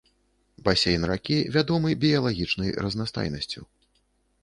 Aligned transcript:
Басейн 0.67 1.03
ракі 1.11 1.37
вядомы 1.57 1.89
біялагічнай 2.07 2.75
разнастайнасцю. 2.87 3.61